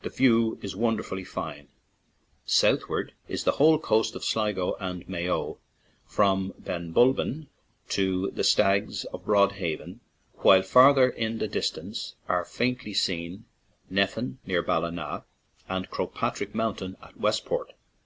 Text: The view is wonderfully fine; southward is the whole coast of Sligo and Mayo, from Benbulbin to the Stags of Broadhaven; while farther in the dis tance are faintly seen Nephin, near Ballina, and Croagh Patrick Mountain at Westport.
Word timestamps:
The 0.00 0.08
view 0.08 0.58
is 0.62 0.74
wonderfully 0.74 1.22
fine; 1.22 1.68
southward 2.46 3.12
is 3.28 3.44
the 3.44 3.52
whole 3.60 3.78
coast 3.78 4.16
of 4.16 4.24
Sligo 4.24 4.74
and 4.80 5.06
Mayo, 5.06 5.58
from 6.06 6.54
Benbulbin 6.58 7.48
to 7.90 8.30
the 8.30 8.42
Stags 8.42 9.04
of 9.12 9.26
Broadhaven; 9.26 10.00
while 10.36 10.62
farther 10.62 11.10
in 11.10 11.40
the 11.40 11.46
dis 11.48 11.70
tance 11.72 12.14
are 12.26 12.46
faintly 12.46 12.94
seen 12.94 13.44
Nephin, 13.90 14.38
near 14.46 14.62
Ballina, 14.62 15.26
and 15.68 15.90
Croagh 15.90 16.14
Patrick 16.14 16.54
Mountain 16.54 16.96
at 17.02 17.18
Westport. 17.20 17.74